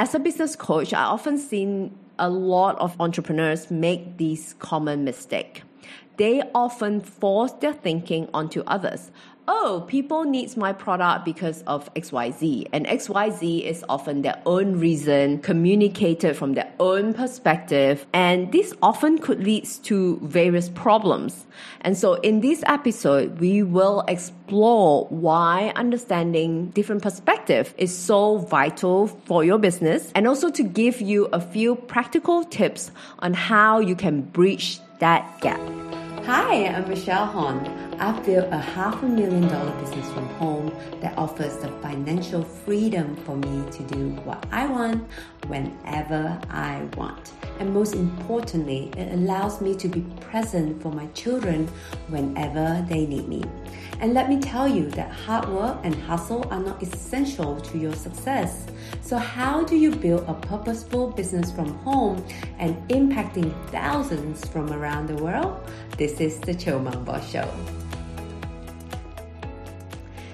as 0.00 0.14
a 0.14 0.18
business 0.18 0.56
coach, 0.56 0.94
I 0.94 1.02
often 1.02 1.36
seen 1.36 1.94
a 2.18 2.30
lot 2.30 2.78
of 2.78 2.98
entrepreneurs 2.98 3.70
make 3.70 4.16
this 4.16 4.54
common 4.54 5.04
mistake. 5.04 5.62
They 6.20 6.42
often 6.54 7.00
force 7.00 7.52
their 7.52 7.72
thinking 7.72 8.28
onto 8.34 8.60
others 8.66 9.10
oh, 9.50 9.84
people 9.88 10.22
needs 10.24 10.56
my 10.56 10.72
product 10.72 11.24
because 11.24 11.62
of 11.66 11.92
XYZ. 11.94 12.68
And 12.72 12.86
XYZ 12.86 13.64
is 13.64 13.84
often 13.88 14.22
their 14.22 14.40
own 14.46 14.78
reason, 14.78 15.40
communicated 15.40 16.36
from 16.36 16.54
their 16.54 16.72
own 16.78 17.12
perspective. 17.12 18.06
And 18.12 18.52
this 18.52 18.72
often 18.80 19.18
could 19.18 19.42
lead 19.42 19.66
to 19.84 20.20
various 20.22 20.68
problems. 20.68 21.46
And 21.80 21.98
so 21.98 22.14
in 22.14 22.40
this 22.40 22.62
episode, 22.66 23.40
we 23.40 23.64
will 23.64 24.04
explore 24.06 25.06
why 25.06 25.72
understanding 25.74 26.70
different 26.70 27.02
perspective 27.02 27.74
is 27.76 27.96
so 27.96 28.38
vital 28.38 29.08
for 29.08 29.44
your 29.44 29.58
business 29.58 30.12
and 30.14 30.28
also 30.28 30.50
to 30.50 30.62
give 30.62 31.00
you 31.00 31.26
a 31.32 31.40
few 31.40 31.74
practical 31.74 32.44
tips 32.44 32.92
on 33.18 33.34
how 33.34 33.80
you 33.80 33.96
can 33.96 34.22
bridge 34.22 34.78
that 35.00 35.40
gap. 35.40 35.60
Hi, 36.26 36.66
I'm 36.66 36.86
Michelle 36.88 37.24
Hon. 37.24 37.66
I've 37.98 38.24
built 38.24 38.46
a 38.50 38.58
half 38.58 39.02
a 39.02 39.06
million 39.06 39.48
dollar 39.48 39.72
business 39.80 40.06
from 40.12 40.26
home 40.34 40.72
that 41.00 41.16
offers 41.16 41.56
the 41.56 41.68
financial 41.82 42.42
freedom 42.42 43.16
for 43.16 43.36
me 43.36 43.70
to 43.70 43.82
do 43.84 44.10
what 44.24 44.44
I 44.52 44.66
want 44.66 45.08
whenever 45.46 46.38
I 46.50 46.86
want. 46.96 47.32
And 47.58 47.72
most 47.72 47.94
importantly, 47.94 48.92
it 48.96 49.12
allows 49.14 49.60
me 49.62 49.74
to 49.76 49.88
be 49.88 50.02
present 50.20 50.82
for 50.82 50.92
my 50.92 51.06
children 51.08 51.66
whenever 52.08 52.84
they 52.88 53.06
need 53.06 53.26
me. 53.26 53.42
And 54.00 54.14
let 54.14 54.30
me 54.30 54.40
tell 54.40 54.66
you 54.66 54.88
that 54.92 55.10
hard 55.12 55.46
work 55.50 55.78
and 55.84 55.94
hustle 55.94 56.48
are 56.50 56.58
not 56.58 56.82
essential 56.82 57.60
to 57.60 57.76
your 57.76 57.92
success. 57.92 58.64
So, 59.02 59.18
how 59.18 59.62
do 59.62 59.76
you 59.76 59.94
build 59.94 60.24
a 60.26 60.32
purposeful 60.32 61.08
business 61.08 61.52
from 61.52 61.74
home 61.80 62.24
and 62.58 62.76
impacting 62.88 63.52
thousands 63.68 64.48
from 64.48 64.72
around 64.72 65.08
the 65.08 65.22
world? 65.22 65.70
This 65.98 66.18
is 66.18 66.40
the 66.40 66.54
Chill 66.54 66.78
Mom 66.78 67.04
Boss 67.04 67.30
Show. 67.30 67.46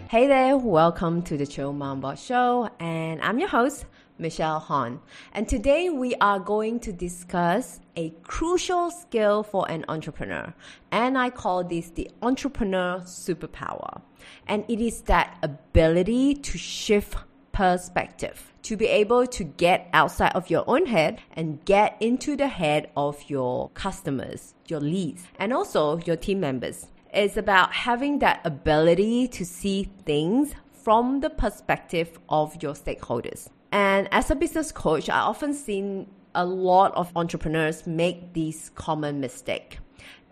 Hey 0.09 0.29
there, 0.29 0.57
welcome 0.57 1.23
to 1.23 1.37
the 1.37 1.45
Chill 1.45 1.73
Boss 1.73 2.25
Show, 2.25 2.71
and 2.79 3.21
I'm 3.21 3.41
your 3.41 3.49
host, 3.49 3.85
Michelle 4.19 4.61
Hon. 4.61 5.01
And 5.33 5.49
today 5.49 5.91
we 5.91 6.15
are 6.17 6.41
going 6.41 6.81
to 6.81 6.93
discuss 6.93 7.81
a 7.97 8.11
crucial 8.23 8.91
skill 8.91 9.43
for 9.43 9.71
an 9.71 9.85
entrepreneur. 9.89 10.55
And 10.91 11.19
I 11.19 11.31
call 11.31 11.65
this 11.65 11.91
the 11.91 12.11
entrepreneur 12.23 13.01
superpower. 13.01 14.01
And 14.47 14.65
it 14.69 14.81
is 14.81 15.03
that 15.03 15.39
ability 15.43 16.35
to 16.35 16.59
shift 16.59 17.17
perspective, 17.53 18.53
to 18.63 18.77
be 18.77 18.87
able 18.87 19.27
to 19.27 19.43
get 19.43 19.89
outside 19.93 20.33
of 20.35 20.51
your 20.51 20.65
own 20.69 20.87
head 20.87 21.21
and 21.33 21.65
get 21.65 21.97
into 22.01 22.37
the 22.37 22.49
head 22.49 22.91
of 22.97 23.31
your 23.31 23.71
customers, 23.71 24.55
your 24.69 24.81
leads, 24.81 25.25
and 25.39 25.53
also 25.53 25.99
your 26.01 26.17
team 26.17 26.41
members. 26.41 26.87
It's 27.13 27.39
about 27.39 27.73
having 27.73 28.19
that 28.19 28.41
ability 28.45 29.29
to 29.29 29.45
see 29.47 29.91
things 30.05 30.55
from 30.71 31.21
the 31.21 31.31
perspective 31.31 32.19
of 32.29 32.63
your 32.63 32.75
stakeholders. 32.75 33.49
And 33.77 34.09
as 34.11 34.31
a 34.31 34.35
business 34.35 34.73
coach, 34.73 35.11
I 35.11 35.19
often 35.19 35.53
seen 35.53 36.07
a 36.35 36.47
lot 36.47 36.95
of 36.95 37.13
entrepreneurs 37.15 37.87
make 37.87 38.33
this 38.33 38.71
common 38.71 39.21
mistake. 39.21 39.81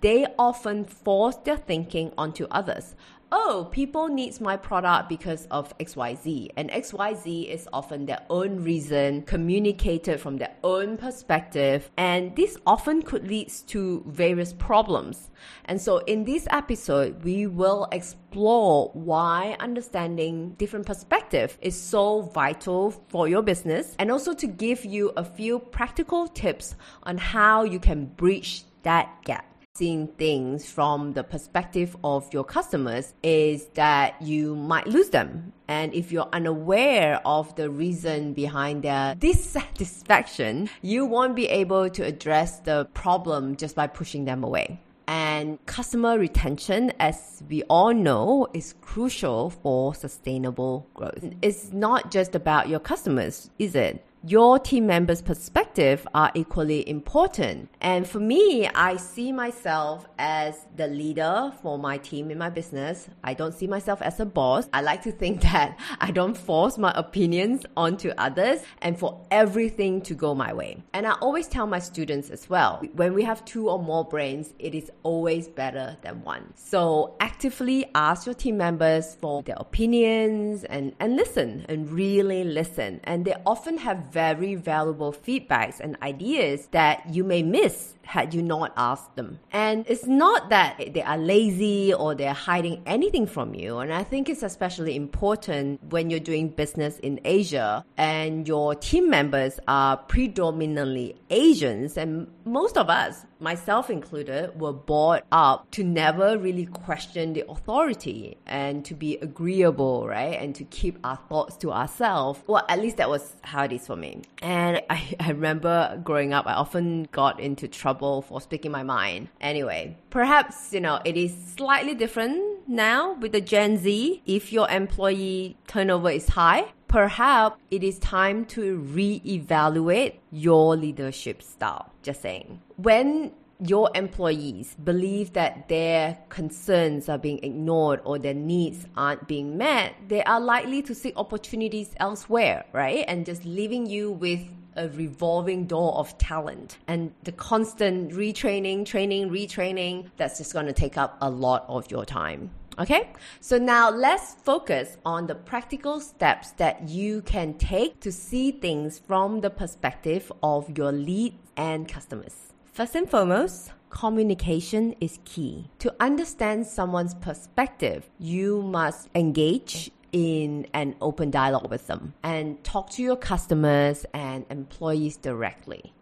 They 0.00 0.24
often 0.38 0.86
force 0.86 1.36
their 1.36 1.58
thinking 1.58 2.14
onto 2.16 2.46
others 2.50 2.94
oh, 3.32 3.68
people 3.70 4.08
needs 4.08 4.40
my 4.40 4.56
product 4.56 5.08
because 5.08 5.46
of 5.50 5.76
XYZ. 5.78 6.50
And 6.56 6.70
XYZ 6.70 7.48
is 7.48 7.68
often 7.72 8.06
their 8.06 8.22
own 8.30 8.62
reason, 8.62 9.22
communicated 9.22 10.20
from 10.20 10.36
their 10.36 10.54
own 10.62 10.96
perspective. 10.96 11.90
And 11.96 12.34
this 12.36 12.56
often 12.66 13.02
could 13.02 13.26
lead 13.28 13.50
to 13.68 14.04
various 14.06 14.52
problems. 14.52 15.30
And 15.66 15.80
so 15.80 15.98
in 15.98 16.24
this 16.24 16.46
episode, 16.50 17.22
we 17.24 17.46
will 17.46 17.88
explore 17.92 18.90
why 18.94 19.56
understanding 19.60 20.54
different 20.58 20.86
perspective 20.86 21.58
is 21.60 21.80
so 21.80 22.22
vital 22.22 22.90
for 23.08 23.28
your 23.28 23.42
business 23.42 23.94
and 23.98 24.10
also 24.10 24.34
to 24.34 24.46
give 24.46 24.84
you 24.84 25.12
a 25.16 25.24
few 25.24 25.58
practical 25.58 26.26
tips 26.28 26.74
on 27.04 27.18
how 27.18 27.62
you 27.62 27.78
can 27.78 28.06
bridge 28.06 28.64
that 28.82 29.22
gap 29.24 29.53
seeing 29.76 30.06
things 30.06 30.70
from 30.70 31.14
the 31.14 31.24
perspective 31.24 31.96
of 32.04 32.32
your 32.32 32.44
customers 32.44 33.12
is 33.24 33.66
that 33.74 34.14
you 34.22 34.54
might 34.54 34.86
lose 34.86 35.08
them. 35.08 35.52
And 35.66 35.92
if 35.92 36.12
you're 36.12 36.28
unaware 36.32 37.20
of 37.26 37.56
the 37.56 37.68
reason 37.68 38.34
behind 38.34 38.84
their 38.84 39.16
dissatisfaction, 39.16 40.70
you 40.80 41.04
won't 41.04 41.34
be 41.34 41.48
able 41.48 41.90
to 41.90 42.04
address 42.04 42.60
the 42.60 42.84
problem 42.94 43.56
just 43.56 43.74
by 43.74 43.88
pushing 43.88 44.26
them 44.26 44.44
away. 44.44 44.80
And 45.08 45.58
customer 45.66 46.20
retention, 46.20 46.92
as 47.00 47.42
we 47.50 47.64
all 47.64 47.92
know, 47.92 48.46
is 48.54 48.76
crucial 48.80 49.50
for 49.50 49.92
sustainable 49.92 50.86
growth. 50.94 51.24
It's 51.42 51.72
not 51.72 52.12
just 52.12 52.36
about 52.36 52.68
your 52.68 52.78
customers, 52.78 53.50
is 53.58 53.74
it? 53.74 54.04
Your 54.26 54.58
team 54.58 54.86
members' 54.86 55.20
perspective 55.20 56.06
are 56.14 56.30
equally 56.34 56.88
important. 56.88 57.68
And 57.82 58.08
for 58.08 58.20
me, 58.20 58.66
I 58.68 58.96
see 58.96 59.32
myself 59.32 60.06
as 60.18 60.66
the 60.76 60.86
leader 60.86 61.52
for 61.60 61.78
my 61.78 61.98
team 61.98 62.30
in 62.30 62.38
my 62.38 62.48
business. 62.48 63.06
I 63.22 63.34
don't 63.34 63.52
see 63.52 63.66
myself 63.66 64.00
as 64.00 64.20
a 64.20 64.24
boss. 64.24 64.66
I 64.72 64.80
like 64.80 65.02
to 65.02 65.12
think 65.12 65.40
that 65.52 65.78
I 66.00 66.10
don't 66.10 66.36
force 66.36 66.78
my 66.78 66.90
opinions 66.96 67.66
onto 67.76 68.12
others 68.16 68.60
and 68.80 68.98
for 68.98 69.20
everything 69.30 70.00
to 70.02 70.14
go 70.14 70.34
my 70.34 70.54
way. 70.54 70.82
And 70.94 71.06
I 71.06 71.12
always 71.20 71.46
tell 71.46 71.66
my 71.66 71.78
students 71.78 72.30
as 72.30 72.48
well, 72.48 72.82
when 72.94 73.12
we 73.12 73.24
have 73.24 73.44
two 73.44 73.68
or 73.68 73.78
more 73.78 74.06
brains, 74.06 74.54
it 74.58 74.74
is 74.74 74.90
always 75.02 75.48
better 75.48 75.98
than 76.00 76.22
one. 76.22 76.54
So 76.54 77.14
actively 77.20 77.90
ask 77.94 78.24
your 78.24 78.34
team 78.34 78.56
members 78.56 79.16
for 79.20 79.42
their 79.42 79.56
opinions 79.58 80.64
and, 80.64 80.94
and 80.98 81.14
listen 81.14 81.66
and 81.68 81.90
really 81.90 82.44
listen. 82.44 83.00
And 83.04 83.26
they 83.26 83.34
often 83.44 83.76
have 83.76 84.13
very 84.14 84.54
valuable 84.54 85.12
feedbacks 85.12 85.80
and 85.80 85.96
ideas 86.00 86.68
that 86.70 87.02
you 87.12 87.24
may 87.24 87.42
miss 87.42 87.94
had 88.04 88.34
you 88.34 88.42
not 88.42 88.72
asked 88.76 89.16
them. 89.16 89.38
And 89.52 89.84
it's 89.88 90.06
not 90.06 90.50
that 90.50 90.92
they 90.94 91.02
are 91.02 91.18
lazy 91.18 91.92
or 91.92 92.14
they're 92.14 92.32
hiding 92.50 92.82
anything 92.86 93.26
from 93.26 93.54
you. 93.54 93.78
And 93.78 93.92
I 93.92 94.04
think 94.04 94.28
it's 94.28 94.42
especially 94.42 94.94
important 94.94 95.82
when 95.90 96.10
you're 96.10 96.20
doing 96.20 96.48
business 96.48 96.98
in 96.98 97.20
Asia 97.24 97.84
and 97.96 98.46
your 98.46 98.74
team 98.74 99.10
members 99.10 99.58
are 99.66 99.96
predominantly 99.96 101.16
Asians. 101.30 101.96
And 101.96 102.28
most 102.44 102.76
of 102.76 102.90
us, 102.90 103.24
myself 103.40 103.90
included, 103.90 104.60
were 104.60 104.72
brought 104.72 105.24
up 105.32 105.70
to 105.72 105.82
never 105.82 106.38
really 106.38 106.66
question 106.66 107.32
the 107.32 107.44
authority 107.48 108.36
and 108.46 108.84
to 108.84 108.94
be 108.94 109.16
agreeable, 109.18 110.06
right? 110.06 110.38
And 110.40 110.54
to 110.56 110.64
keep 110.64 110.98
our 111.04 111.18
thoughts 111.28 111.56
to 111.58 111.72
ourselves. 111.72 112.40
Well, 112.46 112.64
at 112.68 112.78
least 112.80 112.98
that 112.98 113.08
was 113.08 113.34
how 113.42 113.64
it 113.64 113.72
is 113.72 113.86
for 113.86 113.96
me. 113.96 114.03
And 114.42 114.82
I, 114.90 115.16
I 115.20 115.28
remember 115.30 116.00
growing 116.04 116.32
up, 116.32 116.46
I 116.46 116.54
often 116.54 117.08
got 117.12 117.40
into 117.40 117.66
trouble 117.68 117.94
trouble 117.94 118.22
for 118.22 118.40
speaking 118.40 118.70
my 118.70 118.82
mind. 118.82 119.28
Anyway, 119.40 119.96
perhaps, 120.10 120.72
you 120.72 120.80
know, 120.80 121.00
it 121.04 121.16
is 121.16 121.32
slightly 121.56 121.94
different 121.94 122.68
now 122.68 123.14
with 123.14 123.32
the 123.32 123.40
Gen 123.40 123.76
Z. 123.78 124.22
If 124.26 124.52
your 124.52 124.68
employee 124.70 125.56
turnover 125.66 126.10
is 126.10 126.28
high, 126.28 126.72
perhaps 126.88 127.60
it 127.70 127.82
is 127.84 127.98
time 127.98 128.44
to 128.46 128.80
reevaluate 128.80 130.14
your 130.30 130.76
leadership 130.76 131.42
style. 131.42 131.92
Just 132.02 132.20
saying. 132.22 132.60
When 132.76 133.32
your 133.66 133.90
employees 133.94 134.76
believe 134.84 135.32
that 135.32 135.68
their 135.68 136.18
concerns 136.28 137.08
are 137.08 137.18
being 137.18 137.42
ignored 137.42 138.00
or 138.04 138.18
their 138.18 138.34
needs 138.34 138.86
aren't 138.96 139.26
being 139.26 139.56
met, 139.56 139.94
they 140.08 140.22
are 140.24 140.40
likely 140.40 140.82
to 140.82 140.94
seek 140.94 141.16
opportunities 141.16 141.94
elsewhere, 141.98 142.64
right? 142.72 143.04
And 143.08 143.24
just 143.24 143.44
leaving 143.44 143.86
you 143.86 144.10
with 144.12 144.46
a 144.76 144.88
revolving 144.90 145.66
door 145.66 145.94
of 145.94 146.16
talent 146.18 146.78
and 146.88 147.12
the 147.22 147.32
constant 147.32 148.12
retraining, 148.12 148.84
training, 148.84 149.30
retraining, 149.30 150.10
that's 150.16 150.38
just 150.38 150.52
going 150.52 150.66
to 150.66 150.72
take 150.72 150.98
up 150.98 151.16
a 151.20 151.30
lot 151.30 151.64
of 151.68 151.90
your 151.90 152.04
time. 152.04 152.50
Okay, 152.76 153.12
so 153.40 153.56
now 153.56 153.88
let's 153.88 154.34
focus 154.34 154.96
on 155.06 155.28
the 155.28 155.34
practical 155.36 156.00
steps 156.00 156.50
that 156.52 156.88
you 156.88 157.22
can 157.22 157.54
take 157.54 158.00
to 158.00 158.10
see 158.10 158.50
things 158.50 158.98
from 158.98 159.42
the 159.42 159.50
perspective 159.50 160.32
of 160.42 160.76
your 160.76 160.90
lead 160.90 161.38
and 161.56 161.88
customers. 161.88 162.53
First 162.74 162.96
and 162.96 163.08
foremost, 163.08 163.70
communication 163.88 164.96
is 165.00 165.20
key. 165.24 165.70
To 165.78 165.94
understand 166.00 166.66
someone's 166.66 167.14
perspective, 167.14 168.10
you 168.18 168.62
must 168.62 169.08
engage 169.14 169.92
in 170.10 170.66
an 170.74 170.96
open 171.00 171.30
dialogue 171.30 171.70
with 171.70 171.86
them 171.86 172.14
and 172.24 172.64
talk 172.64 172.90
to 172.90 173.02
your 173.04 173.14
customers 173.14 174.04
and 174.12 174.44
employees 174.50 175.16
directly. 175.16 175.92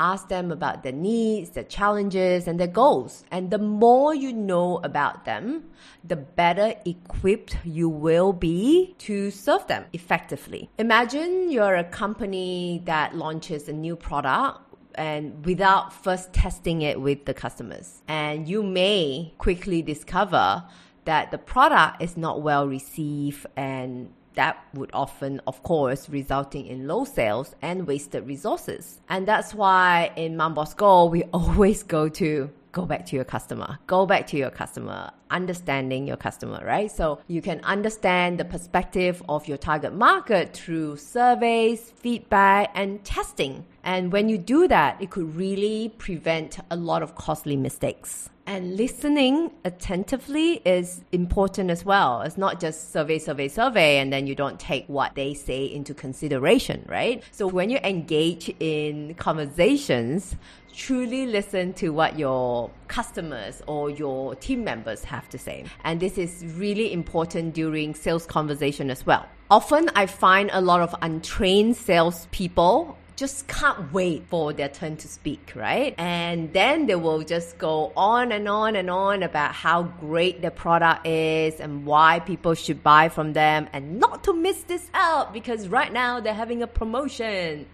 ask 0.00 0.28
them 0.28 0.50
about 0.50 0.82
their 0.82 0.92
needs, 0.92 1.50
their 1.50 1.64
challenges, 1.64 2.48
and 2.48 2.58
their 2.58 2.66
goals. 2.66 3.22
And 3.30 3.50
the 3.50 3.58
more 3.58 4.14
you 4.14 4.32
know 4.32 4.80
about 4.82 5.26
them, 5.26 5.64
the 6.02 6.16
better 6.16 6.74
equipped 6.86 7.58
you 7.64 7.88
will 7.88 8.32
be 8.32 8.94
to 8.98 9.30
serve 9.30 9.66
them 9.66 9.84
effectively. 9.92 10.70
Imagine 10.78 11.50
you're 11.50 11.76
a 11.76 11.84
company 11.84 12.80
that 12.86 13.14
launches 13.14 13.68
a 13.68 13.72
new 13.72 13.94
product 13.94 14.69
and 14.94 15.44
without 15.44 15.92
first 15.92 16.32
testing 16.32 16.82
it 16.82 17.00
with 17.00 17.24
the 17.24 17.34
customers. 17.34 18.02
And 18.08 18.48
you 18.48 18.62
may 18.62 19.34
quickly 19.38 19.82
discover 19.82 20.64
that 21.04 21.30
the 21.30 21.38
product 21.38 22.02
is 22.02 22.16
not 22.16 22.42
well 22.42 22.66
received 22.68 23.46
and 23.56 24.12
that 24.34 24.64
would 24.74 24.90
often, 24.92 25.40
of 25.46 25.62
course, 25.62 26.08
resulting 26.08 26.66
in 26.66 26.86
low 26.86 27.04
sales 27.04 27.54
and 27.60 27.86
wasted 27.86 28.26
resources. 28.26 29.00
And 29.08 29.26
that's 29.26 29.54
why 29.54 30.12
in 30.16 30.40
Go, 30.76 31.06
we 31.06 31.24
always 31.32 31.82
go 31.82 32.08
to 32.08 32.50
go 32.72 32.86
back 32.86 33.06
to 33.06 33.16
your 33.16 33.24
customer. 33.24 33.78
Go 33.86 34.06
back 34.06 34.26
to 34.28 34.36
your 34.36 34.50
customer, 34.50 35.10
understanding 35.30 36.06
your 36.06 36.16
customer, 36.16 36.62
right? 36.64 36.90
So 36.90 37.20
you 37.26 37.42
can 37.42 37.60
understand 37.64 38.38
the 38.38 38.44
perspective 38.44 39.22
of 39.28 39.48
your 39.48 39.58
target 39.58 39.92
market 39.92 40.54
through 40.54 40.96
surveys, 40.96 41.80
feedback, 41.96 42.70
and 42.74 43.02
testing. 43.04 43.66
And 43.82 44.12
when 44.12 44.28
you 44.28 44.38
do 44.38 44.68
that, 44.68 45.00
it 45.00 45.10
could 45.10 45.34
really 45.36 45.92
prevent 45.98 46.58
a 46.70 46.76
lot 46.76 47.02
of 47.02 47.14
costly 47.14 47.56
mistakes. 47.56 48.28
And 48.46 48.76
listening 48.76 49.52
attentively 49.64 50.60
is 50.64 51.04
important 51.12 51.70
as 51.70 51.84
well. 51.84 52.22
It's 52.22 52.36
not 52.36 52.58
just 52.58 52.92
survey, 52.92 53.18
survey, 53.20 53.46
survey, 53.46 53.98
and 53.98 54.12
then 54.12 54.26
you 54.26 54.34
don't 54.34 54.58
take 54.58 54.86
what 54.88 55.14
they 55.14 55.34
say 55.34 55.66
into 55.66 55.94
consideration, 55.94 56.84
right? 56.88 57.22
So 57.30 57.46
when 57.46 57.70
you 57.70 57.78
engage 57.84 58.52
in 58.58 59.14
conversations, 59.14 60.34
truly 60.74 61.26
listen 61.26 61.74
to 61.74 61.90
what 61.90 62.18
your 62.18 62.70
customers 62.88 63.62
or 63.68 63.88
your 63.90 64.34
team 64.34 64.64
members 64.64 65.04
have 65.04 65.28
to 65.28 65.38
say. 65.38 65.64
And 65.84 66.00
this 66.00 66.18
is 66.18 66.44
really 66.56 66.92
important 66.92 67.54
during 67.54 67.94
sales 67.94 68.26
conversation 68.26 68.90
as 68.90 69.06
well. 69.06 69.26
Often 69.50 69.90
I 69.94 70.06
find 70.06 70.50
a 70.52 70.60
lot 70.60 70.80
of 70.80 70.94
untrained 71.02 71.76
salespeople 71.76 72.96
just 73.20 73.46
can't 73.48 73.92
wait 73.92 74.24
for 74.30 74.54
their 74.54 74.70
turn 74.70 74.96
to 74.96 75.06
speak, 75.06 75.52
right? 75.54 75.94
And 75.98 76.50
then 76.54 76.86
they 76.86 76.94
will 76.94 77.22
just 77.22 77.58
go 77.58 77.92
on 77.94 78.32
and 78.32 78.48
on 78.48 78.76
and 78.76 78.88
on 78.88 79.22
about 79.22 79.52
how 79.52 79.82
great 79.82 80.40
the 80.40 80.50
product 80.50 81.06
is 81.06 81.60
and 81.60 81.84
why 81.84 82.20
people 82.20 82.54
should 82.54 82.82
buy 82.82 83.10
from 83.10 83.34
them 83.34 83.68
and 83.74 84.00
not 84.00 84.24
to 84.24 84.32
miss 84.32 84.62
this 84.62 84.88
out 84.94 85.34
because 85.34 85.68
right 85.68 85.92
now 85.92 86.20
they're 86.20 86.32
having 86.32 86.62
a 86.62 86.66
promotion. 86.66 87.66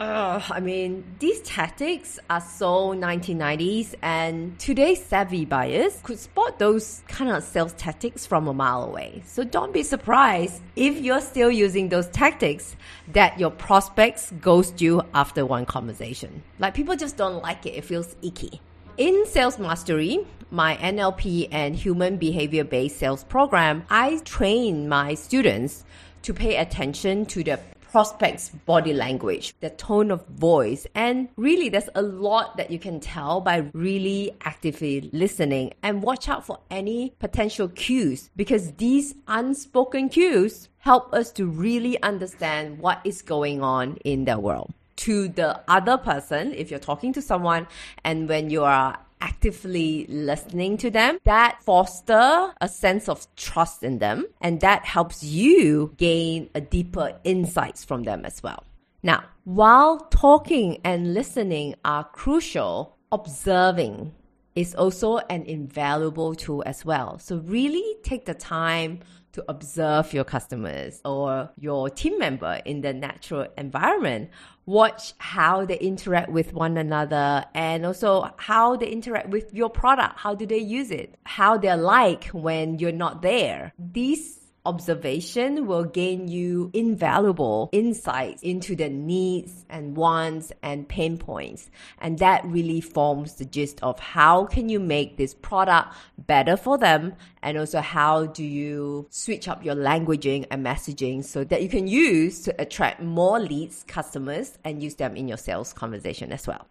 Uh, 0.00 0.40
I 0.50 0.60
mean, 0.60 1.04
these 1.20 1.40
tactics 1.42 2.18
are 2.28 2.40
so 2.40 2.92
1990s, 2.92 3.94
and 4.02 4.58
today's 4.58 5.04
savvy 5.04 5.44
buyers 5.44 6.00
could 6.02 6.18
spot 6.18 6.58
those 6.58 7.02
kind 7.06 7.30
of 7.30 7.44
sales 7.44 7.72
tactics 7.74 8.26
from 8.26 8.48
a 8.48 8.54
mile 8.54 8.82
away. 8.82 9.22
So 9.26 9.44
don't 9.44 9.72
be 9.72 9.82
surprised 9.82 10.60
if 10.74 11.00
you're 11.00 11.20
still 11.20 11.50
using 11.50 11.88
those 11.88 12.08
tactics 12.08 12.74
that 13.12 13.38
your 13.38 13.50
prospects 13.50 14.32
ghost 14.40 14.80
you 14.80 15.02
after 15.14 15.46
one 15.46 15.66
conversation. 15.66 16.42
Like 16.58 16.74
people 16.74 16.96
just 16.96 17.16
don't 17.16 17.42
like 17.42 17.64
it, 17.66 17.74
it 17.76 17.84
feels 17.84 18.16
icky. 18.22 18.60
In 18.98 19.24
Sales 19.26 19.58
Mastery, 19.58 20.26
my 20.50 20.76
NLP 20.76 21.48
and 21.50 21.74
human 21.74 22.16
behavior 22.16 22.64
based 22.64 22.98
sales 22.98 23.24
program, 23.24 23.84
I 23.88 24.18
train 24.24 24.88
my 24.88 25.14
students 25.14 25.84
to 26.22 26.34
pay 26.34 26.56
attention 26.56 27.26
to 27.26 27.42
the 27.42 27.58
prospect's 27.92 28.48
body 28.48 28.94
language, 28.94 29.54
their 29.60 29.70
tone 29.70 30.10
of 30.10 30.26
voice. 30.28 30.86
And 30.94 31.28
really, 31.36 31.68
there's 31.68 31.90
a 31.94 32.00
lot 32.00 32.56
that 32.56 32.70
you 32.70 32.78
can 32.78 33.00
tell 33.00 33.42
by 33.42 33.68
really 33.74 34.32
actively 34.40 35.10
listening 35.12 35.74
and 35.82 36.02
watch 36.02 36.26
out 36.26 36.46
for 36.46 36.58
any 36.70 37.12
potential 37.18 37.68
cues 37.68 38.30
because 38.34 38.72
these 38.72 39.14
unspoken 39.28 40.08
cues 40.08 40.70
help 40.78 41.12
us 41.12 41.30
to 41.32 41.44
really 41.46 42.02
understand 42.02 42.78
what 42.78 42.98
is 43.04 43.20
going 43.20 43.62
on 43.62 43.96
in 44.04 44.24
their 44.24 44.38
world 44.38 44.72
to 44.96 45.28
the 45.28 45.60
other 45.68 45.96
person 45.96 46.52
if 46.52 46.70
you're 46.70 46.80
talking 46.80 47.12
to 47.12 47.20
someone 47.20 47.66
and 48.04 48.28
when 48.28 48.50
you 48.50 48.62
are 48.62 48.98
actively 49.22 50.04
listening 50.08 50.76
to 50.78 50.90
them, 50.90 51.18
that 51.24 51.62
foster 51.62 52.52
a 52.60 52.68
sense 52.68 53.08
of 53.08 53.26
trust 53.36 53.82
in 53.82 53.98
them 53.98 54.26
and 54.40 54.60
that 54.60 54.84
helps 54.84 55.22
you 55.22 55.94
gain 55.96 56.50
a 56.54 56.60
deeper 56.60 57.18
insights 57.24 57.84
from 57.84 58.02
them 58.02 58.24
as 58.24 58.42
well. 58.42 58.64
Now, 59.02 59.24
while 59.44 59.98
talking 60.10 60.80
and 60.84 61.14
listening 61.14 61.76
are 61.84 62.04
crucial, 62.04 62.96
observing 63.10 64.12
is 64.54 64.74
also 64.74 65.18
an 65.18 65.44
invaluable 65.44 66.34
tool 66.34 66.62
as 66.66 66.84
well. 66.84 67.18
So 67.18 67.38
really 67.38 67.96
take 68.02 68.26
the 68.26 68.34
time 68.34 69.00
to 69.32 69.42
observe 69.48 70.12
your 70.12 70.24
customers 70.24 71.00
or 71.04 71.50
your 71.58 71.88
team 71.88 72.18
member 72.18 72.60
in 72.64 72.82
the 72.82 72.92
natural 72.92 73.46
environment. 73.56 74.30
Watch 74.64 75.14
how 75.18 75.64
they 75.64 75.78
interact 75.78 76.30
with 76.30 76.54
one 76.54 76.76
another 76.76 77.44
and 77.54 77.84
also 77.84 78.32
how 78.36 78.76
they 78.76 78.88
interact 78.88 79.28
with 79.30 79.52
your 79.52 79.68
product. 79.68 80.20
How 80.20 80.34
do 80.34 80.46
they 80.46 80.58
use 80.58 80.90
it? 80.90 81.16
How 81.24 81.56
they're 81.56 81.76
like 81.76 82.26
when 82.26 82.78
you're 82.78 82.92
not 82.92 83.22
there. 83.22 83.72
These 83.78 84.41
observation 84.64 85.66
will 85.66 85.84
gain 85.84 86.28
you 86.28 86.70
invaluable 86.72 87.68
insights 87.72 88.42
into 88.42 88.76
the 88.76 88.88
needs 88.88 89.64
and 89.68 89.96
wants 89.96 90.52
and 90.62 90.88
pain 90.88 91.18
points. 91.18 91.70
And 91.98 92.18
that 92.18 92.44
really 92.44 92.80
forms 92.80 93.34
the 93.34 93.44
gist 93.44 93.82
of 93.82 93.98
how 93.98 94.46
can 94.46 94.68
you 94.68 94.78
make 94.80 95.16
this 95.16 95.34
product 95.34 95.94
better 96.18 96.56
for 96.56 96.78
them? 96.78 97.14
And 97.42 97.58
also 97.58 97.80
how 97.80 98.26
do 98.26 98.44
you 98.44 99.06
switch 99.10 99.48
up 99.48 99.64
your 99.64 99.74
languaging 99.74 100.46
and 100.50 100.64
messaging 100.64 101.24
so 101.24 101.44
that 101.44 101.62
you 101.62 101.68
can 101.68 101.88
use 101.88 102.40
to 102.42 102.60
attract 102.60 103.02
more 103.02 103.40
leads 103.40 103.84
customers 103.84 104.58
and 104.64 104.82
use 104.82 104.94
them 104.94 105.16
in 105.16 105.28
your 105.28 105.38
sales 105.38 105.72
conversation 105.72 106.32
as 106.32 106.46
well 106.46 106.66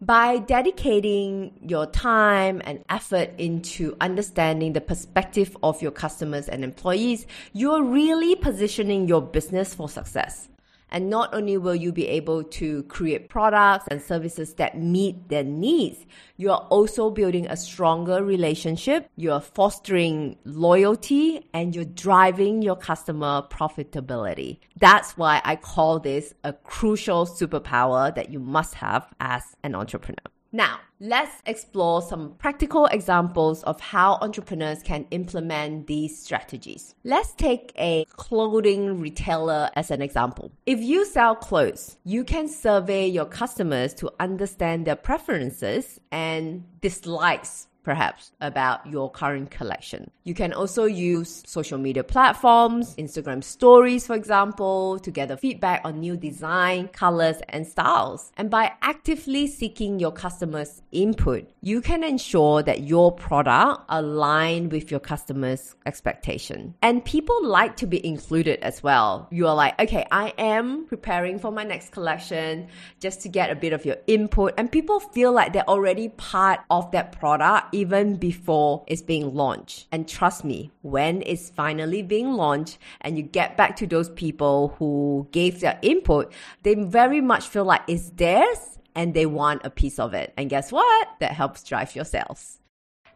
by 0.00 0.38
dedicating 0.38 1.52
your 1.62 1.86
time 1.86 2.60
and 2.64 2.84
effort 2.88 3.30
into 3.38 3.96
understanding 4.00 4.72
the 4.72 4.80
perspective 4.80 5.56
of 5.62 5.80
your 5.80 5.92
customers 5.92 6.48
and 6.48 6.62
employees, 6.62 7.26
you're 7.52 7.82
really 7.82 8.34
positioning 8.34 9.08
your 9.08 9.22
business 9.22 9.74
for 9.74 9.88
success. 9.88 10.48
And 10.94 11.10
not 11.10 11.34
only 11.34 11.58
will 11.58 11.74
you 11.74 11.90
be 11.92 12.06
able 12.06 12.44
to 12.44 12.84
create 12.84 13.28
products 13.28 13.86
and 13.90 14.00
services 14.00 14.54
that 14.54 14.78
meet 14.78 15.28
their 15.28 15.42
needs, 15.42 16.06
you 16.36 16.52
are 16.52 16.64
also 16.70 17.10
building 17.10 17.48
a 17.48 17.56
stronger 17.56 18.22
relationship, 18.22 19.10
you're 19.16 19.40
fostering 19.40 20.38
loyalty, 20.44 21.48
and 21.52 21.74
you're 21.74 21.84
driving 21.84 22.62
your 22.62 22.76
customer 22.76 23.42
profitability. 23.50 24.58
That's 24.78 25.16
why 25.16 25.42
I 25.44 25.56
call 25.56 25.98
this 25.98 26.32
a 26.44 26.52
crucial 26.52 27.26
superpower 27.26 28.14
that 28.14 28.30
you 28.30 28.38
must 28.38 28.74
have 28.74 29.12
as 29.18 29.42
an 29.64 29.74
entrepreneur. 29.74 30.33
Now, 30.54 30.78
let's 31.00 31.42
explore 31.46 32.00
some 32.00 32.36
practical 32.38 32.86
examples 32.86 33.64
of 33.64 33.80
how 33.80 34.18
entrepreneurs 34.22 34.84
can 34.84 35.04
implement 35.10 35.88
these 35.88 36.16
strategies. 36.16 36.94
Let's 37.02 37.32
take 37.32 37.72
a 37.76 38.04
clothing 38.10 39.00
retailer 39.00 39.68
as 39.74 39.90
an 39.90 40.00
example. 40.00 40.52
If 40.64 40.78
you 40.78 41.06
sell 41.06 41.34
clothes, 41.34 41.96
you 42.04 42.22
can 42.22 42.46
survey 42.46 43.08
your 43.08 43.24
customers 43.24 43.94
to 43.94 44.12
understand 44.20 44.86
their 44.86 44.94
preferences 44.94 45.98
and 46.12 46.62
dislikes 46.80 47.66
perhaps 47.84 48.32
about 48.40 48.86
your 48.86 49.10
current 49.10 49.50
collection. 49.50 50.10
You 50.24 50.34
can 50.34 50.52
also 50.52 50.84
use 50.86 51.42
social 51.46 51.78
media 51.78 52.02
platforms, 52.02 52.96
Instagram 52.96 53.44
stories, 53.44 54.06
for 54.06 54.16
example, 54.16 54.98
to 55.00 55.10
gather 55.10 55.36
feedback 55.36 55.82
on 55.84 56.00
new 56.00 56.16
design, 56.16 56.88
colors, 56.88 57.36
and 57.50 57.66
styles. 57.66 58.32
And 58.36 58.50
by 58.50 58.72
actively 58.82 59.46
seeking 59.46 60.00
your 60.00 60.12
customers' 60.12 60.82
input, 60.92 61.50
you 61.60 61.82
can 61.82 62.02
ensure 62.02 62.62
that 62.62 62.80
your 62.80 63.12
product 63.12 63.82
align 63.90 64.70
with 64.70 64.90
your 64.90 65.00
customers' 65.00 65.76
expectation. 65.84 66.74
And 66.80 67.04
people 67.04 67.46
like 67.46 67.76
to 67.76 67.86
be 67.86 68.04
included 68.04 68.60
as 68.60 68.82
well. 68.82 69.28
You 69.30 69.46
are 69.48 69.54
like, 69.54 69.78
okay, 69.78 70.06
I 70.10 70.32
am 70.38 70.86
preparing 70.86 71.38
for 71.38 71.52
my 71.52 71.64
next 71.64 71.92
collection 71.92 72.68
just 72.98 73.20
to 73.22 73.28
get 73.28 73.50
a 73.50 73.54
bit 73.54 73.74
of 73.74 73.84
your 73.84 73.96
input. 74.06 74.54
And 74.56 74.72
people 74.72 75.00
feel 75.00 75.32
like 75.32 75.52
they're 75.52 75.68
already 75.68 76.08
part 76.08 76.60
of 76.70 76.90
that 76.92 77.12
product 77.12 77.73
even 77.74 78.16
before 78.16 78.84
it's 78.86 79.02
being 79.02 79.34
launched. 79.34 79.88
And 79.90 80.08
trust 80.08 80.44
me, 80.44 80.70
when 80.82 81.22
it's 81.26 81.50
finally 81.50 82.02
being 82.02 82.34
launched 82.34 82.78
and 83.00 83.16
you 83.16 83.22
get 83.22 83.56
back 83.56 83.76
to 83.76 83.86
those 83.86 84.08
people 84.10 84.76
who 84.78 85.26
gave 85.32 85.60
their 85.60 85.78
input, 85.82 86.32
they 86.62 86.74
very 86.74 87.20
much 87.20 87.48
feel 87.48 87.64
like 87.64 87.82
it's 87.88 88.10
theirs 88.10 88.78
and 88.94 89.12
they 89.12 89.26
want 89.26 89.62
a 89.64 89.70
piece 89.70 89.98
of 89.98 90.14
it. 90.14 90.32
And 90.36 90.48
guess 90.48 90.70
what? 90.70 91.08
That 91.18 91.32
helps 91.32 91.64
drive 91.64 91.96
your 91.96 92.04
sales. 92.04 92.60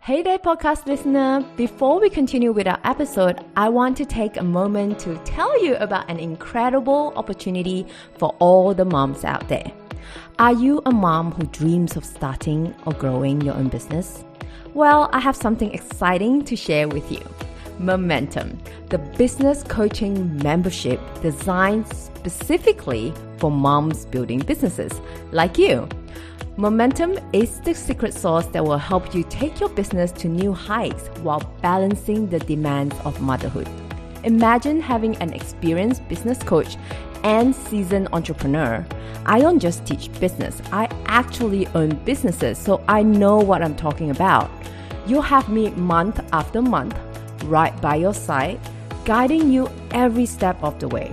Hey 0.00 0.22
there, 0.22 0.38
podcast 0.38 0.86
listener. 0.86 1.44
Before 1.56 2.00
we 2.00 2.08
continue 2.10 2.52
with 2.52 2.66
our 2.66 2.80
episode, 2.82 3.44
I 3.56 3.68
want 3.68 3.96
to 3.98 4.06
take 4.06 4.36
a 4.36 4.42
moment 4.42 4.98
to 5.00 5.16
tell 5.18 5.62
you 5.62 5.76
about 5.76 6.10
an 6.10 6.18
incredible 6.18 7.12
opportunity 7.14 7.86
for 8.16 8.34
all 8.38 8.74
the 8.74 8.84
moms 8.84 9.24
out 9.24 9.48
there. 9.48 9.70
Are 10.38 10.52
you 10.52 10.80
a 10.86 10.92
mom 10.92 11.32
who 11.32 11.46
dreams 11.46 11.96
of 11.96 12.04
starting 12.04 12.74
or 12.86 12.92
growing 12.94 13.40
your 13.40 13.54
own 13.54 13.68
business? 13.68 14.24
Well, 14.74 15.08
I 15.12 15.20
have 15.20 15.36
something 15.36 15.72
exciting 15.72 16.44
to 16.44 16.56
share 16.56 16.88
with 16.88 17.10
you. 17.10 17.22
Momentum, 17.78 18.58
the 18.88 18.98
business 18.98 19.62
coaching 19.62 20.36
membership 20.38 21.00
designed 21.22 21.86
specifically 21.88 23.14
for 23.38 23.50
moms 23.50 24.04
building 24.06 24.40
businesses 24.40 25.00
like 25.30 25.58
you. 25.58 25.88
Momentum 26.56 27.18
is 27.32 27.60
the 27.60 27.72
secret 27.72 28.12
sauce 28.12 28.46
that 28.48 28.64
will 28.64 28.78
help 28.78 29.14
you 29.14 29.22
take 29.30 29.60
your 29.60 29.68
business 29.68 30.10
to 30.12 30.28
new 30.28 30.52
heights 30.52 31.06
while 31.22 31.40
balancing 31.62 32.28
the 32.28 32.40
demands 32.40 32.96
of 33.04 33.20
motherhood. 33.20 33.68
Imagine 34.24 34.80
having 34.80 35.16
an 35.18 35.32
experienced 35.32 36.06
business 36.08 36.42
coach 36.42 36.76
and 37.22 37.54
seasoned 37.54 38.08
entrepreneur. 38.12 38.84
I 39.26 39.40
don't 39.40 39.60
just 39.60 39.86
teach 39.86 40.10
business, 40.18 40.60
I 40.72 40.88
actually 41.06 41.66
own 41.68 41.90
businesses, 42.04 42.58
so 42.58 42.82
I 42.88 43.02
know 43.02 43.38
what 43.38 43.62
I'm 43.62 43.76
talking 43.76 44.10
about. 44.10 44.50
You'll 45.06 45.22
have 45.22 45.48
me 45.48 45.70
month 45.70 46.20
after 46.32 46.60
month, 46.60 46.98
right 47.44 47.78
by 47.80 47.96
your 47.96 48.14
side, 48.14 48.58
guiding 49.04 49.52
you 49.52 49.70
every 49.92 50.26
step 50.26 50.62
of 50.64 50.78
the 50.80 50.88
way. 50.88 51.12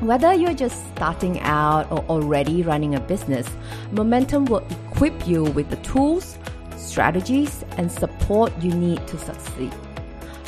Whether 0.00 0.34
you're 0.34 0.54
just 0.54 0.86
starting 0.94 1.40
out 1.40 1.90
or 1.92 1.98
already 2.08 2.62
running 2.62 2.94
a 2.94 3.00
business, 3.00 3.48
Momentum 3.92 4.46
will 4.46 4.66
equip 4.70 5.26
you 5.26 5.44
with 5.44 5.70
the 5.70 5.76
tools, 5.76 6.38
strategies, 6.76 7.64
and 7.76 7.90
support 7.90 8.52
you 8.62 8.72
need 8.72 9.06
to 9.08 9.18
succeed. 9.18 9.72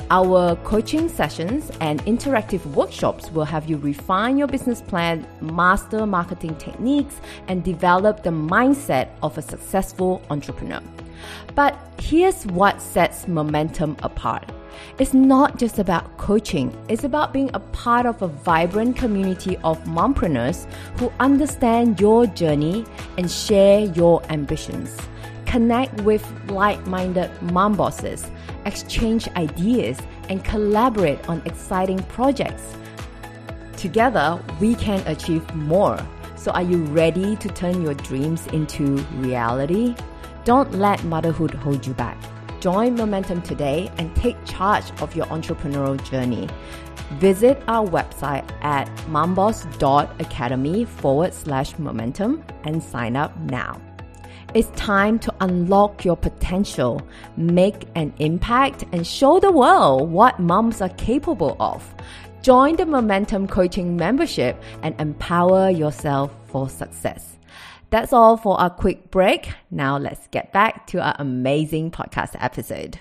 Our 0.09 0.55
coaching 0.63 1.09
sessions 1.09 1.73
and 1.81 2.01
interactive 2.05 2.65
workshops 2.67 3.29
will 3.33 3.45
have 3.45 3.69
you 3.69 3.77
refine 3.77 4.39
your 4.39 4.47
business 4.47 4.81
plan, 4.81 5.27
master 5.41 6.07
marketing 6.07 6.55
techniques, 6.59 7.21
and 7.49 7.65
develop 7.65 8.23
the 8.23 8.31
mindset 8.31 9.09
of 9.25 9.37
a 9.37 9.43
successful 9.43 10.23
entrepreneur. 10.31 10.81
But 11.57 11.77
here's 11.99 12.47
what 12.47 12.81
sets 12.81 13.27
momentum 13.27 13.97
apart. 14.05 14.49
It's 15.01 15.13
not 15.13 15.59
just 15.59 15.81
about 15.81 16.17
coaching, 16.19 16.73
it's 16.89 17.03
about 17.03 17.33
being 17.33 17.51
a 17.53 17.59
part 17.59 18.07
of 18.07 18.23
a 18.23 18.29
vibrant 18.29 18.97
community 18.97 19.57
of 19.65 19.83
mompreneurs 19.87 20.71
who 21.01 21.11
understand 21.19 22.01
your 22.01 22.27
journey 22.29 22.85
and 23.19 23.29
share 23.29 23.81
your 23.81 24.23
ambitions. 24.31 24.97
Connect 25.47 26.01
with 26.03 26.25
like 26.51 26.85
minded 26.87 27.31
mom 27.43 27.75
bosses, 27.75 28.31
exchange 28.65 29.29
ideas, 29.37 29.99
and 30.29 30.45
collaborate 30.45 31.27
on 31.29 31.41
exciting 31.45 31.99
projects. 32.05 32.77
Together, 33.77 34.43
we 34.61 34.75
can 34.75 35.07
achieve 35.07 35.43
more. 35.55 35.99
So, 36.37 36.51
are 36.53 36.63
you 36.63 36.85
ready 36.85 37.37
to 37.37 37.49
turn 37.49 37.83
your 37.83 37.95
dreams 37.95 38.47
into 38.49 38.97
reality? 39.15 39.95
Don't 40.45 40.73
let 40.73 41.03
motherhood 41.05 41.55
hold 41.55 41.87
you 41.87 41.95
back. 41.95 42.17
Join 42.61 42.95
Momentum 42.95 43.43
today 43.43 43.91
and 43.99 44.15
take 44.17 44.37
charge 44.45 44.85
of 45.01 45.15
your 45.15 45.27
entrepreneurial 45.27 46.03
journey. 46.09 46.49
Visit 47.19 47.63
our 47.69 47.87
website 47.87 48.49
at 48.63 48.89
momboss.academy 49.09 50.85
forward 50.85 51.33
slash 51.33 51.79
momentum 51.79 52.43
and 52.65 52.83
sign 52.83 53.17
up 53.17 53.37
now. 53.39 53.81
It's 54.55 54.69
time 54.71 55.19
to 55.21 55.35
unlock 55.41 56.05
your 56.05 56.17
potential, 56.17 57.07
make 57.37 57.89
an 57.95 58.15
impact, 58.19 58.85
and 58.93 59.07
show 59.07 59.39
the 59.41 59.51
world 59.51 60.11
what 60.11 60.39
moms 60.39 60.81
are 60.81 60.89
capable 60.91 61.57
of. 61.61 61.95
Join 62.43 62.77
the 62.77 62.87
Momentum 62.87 63.49
Coaching 63.49 63.97
membership 63.97 64.63
and 64.83 64.99
empower 65.01 65.69
yourself 65.69 66.33
for 66.47 66.71
success. 66.71 67.37
That's 67.91 68.13
all 68.13 68.37
for 68.37 68.59
our 68.61 68.71
quick 68.71 69.11
break. 69.11 69.53
Now 69.71 69.99
let's 69.99 70.27
get 70.29 70.53
back 70.53 70.87
to 70.89 71.01
our 71.01 71.17
amazing 71.19 71.91
podcast 71.91 72.37
episode. 72.39 73.01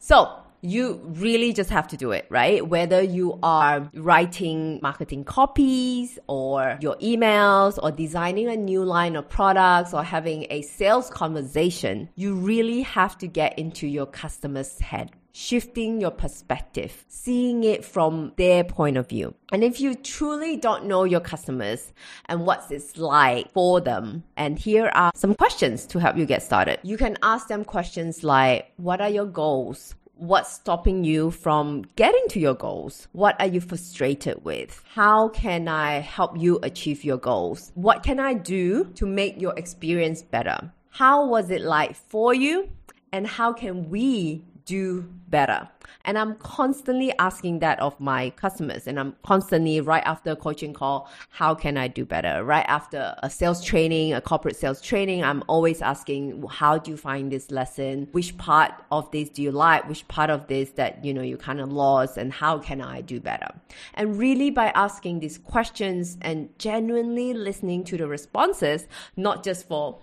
So, 0.00 0.39
you 0.60 1.00
really 1.04 1.52
just 1.52 1.70
have 1.70 1.88
to 1.88 1.96
do 1.96 2.12
it, 2.12 2.26
right? 2.28 2.66
Whether 2.66 3.02
you 3.02 3.38
are 3.42 3.90
writing 3.94 4.80
marketing 4.82 5.24
copies 5.24 6.18
or 6.26 6.78
your 6.80 6.96
emails 6.96 7.78
or 7.82 7.90
designing 7.90 8.48
a 8.48 8.56
new 8.56 8.84
line 8.84 9.16
of 9.16 9.28
products 9.28 9.94
or 9.94 10.02
having 10.02 10.46
a 10.50 10.62
sales 10.62 11.10
conversation, 11.10 12.08
you 12.16 12.34
really 12.34 12.82
have 12.82 13.16
to 13.18 13.26
get 13.26 13.58
into 13.58 13.86
your 13.86 14.06
customer's 14.06 14.78
head 14.78 15.12
shifting 15.32 16.00
your 16.00 16.10
perspective, 16.10 17.04
seeing 17.08 17.64
it 17.64 17.84
from 17.84 18.32
their 18.36 18.64
point 18.64 18.96
of 18.96 19.08
view. 19.08 19.34
And 19.52 19.62
if 19.62 19.80
you 19.80 19.94
truly 19.94 20.56
don't 20.56 20.86
know 20.86 21.04
your 21.04 21.20
customers 21.20 21.92
and 22.26 22.46
what 22.46 22.66
it's 22.70 22.96
like 22.96 23.52
for 23.52 23.80
them, 23.80 24.24
and 24.36 24.58
here 24.58 24.90
are 24.94 25.12
some 25.14 25.34
questions 25.34 25.86
to 25.86 25.98
help 25.98 26.16
you 26.16 26.26
get 26.26 26.42
started. 26.42 26.80
You 26.82 26.96
can 26.96 27.16
ask 27.22 27.48
them 27.48 27.64
questions 27.64 28.24
like, 28.24 28.72
what 28.76 29.00
are 29.00 29.08
your 29.08 29.26
goals? 29.26 29.94
What's 30.20 30.52
stopping 30.52 31.02
you 31.02 31.30
from 31.30 31.86
getting 31.96 32.28
to 32.28 32.38
your 32.38 32.52
goals? 32.52 33.08
What 33.12 33.40
are 33.40 33.46
you 33.46 33.58
frustrated 33.58 34.44
with? 34.44 34.84
How 34.92 35.30
can 35.30 35.66
I 35.66 36.00
help 36.00 36.38
you 36.38 36.58
achieve 36.62 37.04
your 37.04 37.16
goals? 37.16 37.72
What 37.74 38.02
can 38.02 38.20
I 38.20 38.34
do 38.34 38.84
to 38.96 39.06
make 39.06 39.40
your 39.40 39.54
experience 39.56 40.20
better? 40.20 40.74
How 40.90 41.26
was 41.26 41.48
it 41.48 41.62
like 41.62 41.96
for 41.96 42.34
you? 42.34 42.68
And 43.12 43.26
how 43.26 43.54
can 43.54 43.88
we 43.88 44.44
do 44.70 45.02
better. 45.28 45.68
And 46.04 46.16
I'm 46.16 46.36
constantly 46.36 47.12
asking 47.18 47.58
that 47.58 47.80
of 47.80 47.98
my 47.98 48.30
customers. 48.30 48.86
And 48.86 48.98
I'm 49.00 49.16
constantly, 49.24 49.80
right 49.80 50.02
after 50.06 50.30
a 50.30 50.36
coaching 50.36 50.72
call, 50.72 51.10
how 51.30 51.54
can 51.56 51.76
I 51.76 51.88
do 51.88 52.04
better? 52.04 52.44
Right 52.44 52.64
after 52.68 53.16
a 53.22 53.28
sales 53.28 53.62
training, 53.64 54.14
a 54.14 54.20
corporate 54.20 54.56
sales 54.56 54.80
training, 54.80 55.24
I'm 55.24 55.42
always 55.48 55.82
asking, 55.82 56.44
how 56.48 56.78
do 56.78 56.92
you 56.92 56.96
find 56.96 57.32
this 57.32 57.50
lesson? 57.50 58.08
Which 58.12 58.38
part 58.38 58.72
of 58.92 59.10
this 59.10 59.28
do 59.28 59.42
you 59.42 59.50
like? 59.50 59.88
Which 59.88 60.06
part 60.06 60.30
of 60.30 60.46
this 60.46 60.70
that, 60.72 61.04
you 61.04 61.12
know, 61.12 61.22
you 61.22 61.36
kind 61.36 61.60
of 61.60 61.72
lost? 61.72 62.16
And 62.16 62.32
how 62.32 62.58
can 62.58 62.80
I 62.80 63.00
do 63.00 63.20
better? 63.20 63.48
And 63.94 64.16
really 64.16 64.50
by 64.50 64.68
asking 64.68 65.18
these 65.20 65.38
questions 65.38 66.16
and 66.22 66.48
genuinely 66.58 67.34
listening 67.34 67.82
to 67.84 67.96
the 67.96 68.06
responses, 68.06 68.86
not 69.16 69.42
just 69.42 69.66
for, 69.66 69.98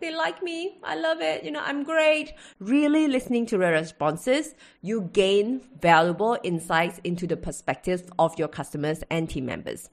they 0.00 0.14
like 0.14 0.42
me. 0.42 0.78
I 0.82 0.96
love 0.96 1.20
it. 1.20 1.44
You 1.44 1.50
know, 1.50 1.62
I'm 1.62 1.84
great. 1.84 2.32
Really 2.58 3.08
listening 3.08 3.46
to 3.46 3.58
their 3.58 3.72
responses, 3.72 4.54
you 4.82 5.10
gain 5.12 5.60
valuable 5.80 6.38
insights 6.42 7.00
into 7.04 7.26
the 7.26 7.36
perspectives 7.36 8.04
of 8.18 8.38
your 8.38 8.48
customers 8.48 9.02
and 9.10 9.28
team 9.28 9.46
members. 9.46 9.90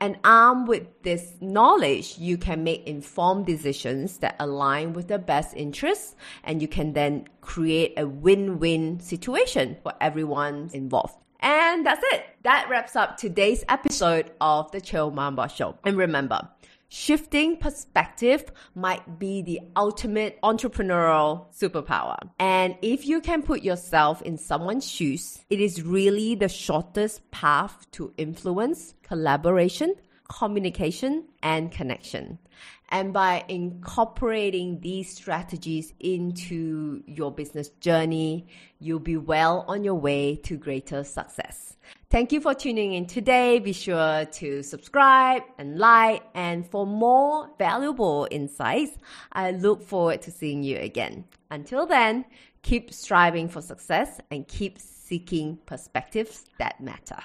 And 0.00 0.18
armed 0.24 0.66
with 0.66 0.86
this 1.02 1.34
knowledge, 1.42 2.16
you 2.16 2.38
can 2.38 2.64
make 2.64 2.86
informed 2.86 3.44
decisions 3.44 4.18
that 4.18 4.36
align 4.40 4.94
with 4.94 5.08
the 5.08 5.18
best 5.18 5.54
interests 5.54 6.16
and 6.42 6.62
you 6.62 6.68
can 6.68 6.94
then 6.94 7.28
create 7.42 7.92
a 7.98 8.06
win-win 8.06 9.00
situation 9.00 9.76
for 9.82 9.92
everyone 10.00 10.70
involved. 10.72 11.16
And 11.40 11.86
that's 11.86 12.02
it. 12.12 12.24
That 12.42 12.68
wraps 12.70 12.96
up 12.96 13.16
today's 13.16 13.64
episode 13.68 14.30
of 14.40 14.70
the 14.72 14.80
Chill 14.80 15.10
Boss 15.10 15.54
Show. 15.54 15.78
And 15.84 15.96
remember, 15.96 16.48
Shifting 16.92 17.56
perspective 17.56 18.46
might 18.74 19.20
be 19.20 19.42
the 19.42 19.60
ultimate 19.76 20.40
entrepreneurial 20.42 21.46
superpower. 21.54 22.16
And 22.40 22.74
if 22.82 23.06
you 23.06 23.20
can 23.20 23.44
put 23.44 23.62
yourself 23.62 24.20
in 24.22 24.36
someone's 24.36 24.90
shoes, 24.90 25.38
it 25.48 25.60
is 25.60 25.84
really 25.84 26.34
the 26.34 26.48
shortest 26.48 27.30
path 27.30 27.88
to 27.92 28.12
influence, 28.16 28.94
collaboration, 29.04 29.94
communication, 30.28 31.26
and 31.44 31.70
connection. 31.70 32.40
And 32.88 33.12
by 33.12 33.44
incorporating 33.46 34.80
these 34.80 35.14
strategies 35.14 35.94
into 36.00 37.04
your 37.06 37.30
business 37.30 37.68
journey, 37.78 38.48
you'll 38.80 38.98
be 38.98 39.16
well 39.16 39.64
on 39.68 39.84
your 39.84 39.94
way 39.94 40.34
to 40.42 40.56
greater 40.56 41.04
success. 41.04 41.76
Thank 42.10 42.32
you 42.32 42.40
for 42.40 42.54
tuning 42.54 42.94
in 42.94 43.06
today. 43.06 43.60
Be 43.60 43.72
sure 43.72 44.24
to 44.24 44.64
subscribe 44.64 45.42
and 45.58 45.78
like. 45.78 46.24
And 46.34 46.68
for 46.68 46.84
more 46.84 47.48
valuable 47.56 48.26
insights, 48.32 48.98
I 49.32 49.52
look 49.52 49.80
forward 49.80 50.20
to 50.22 50.32
seeing 50.32 50.64
you 50.64 50.78
again. 50.78 51.24
Until 51.52 51.86
then, 51.86 52.24
keep 52.62 52.92
striving 52.92 53.48
for 53.48 53.62
success 53.62 54.20
and 54.28 54.48
keep 54.48 54.80
seeking 54.80 55.58
perspectives 55.66 56.46
that 56.58 56.80
matter. 56.80 57.22